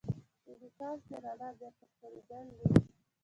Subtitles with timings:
[0.51, 2.65] انعکاس د رڼا بېرته ستنېدل دي.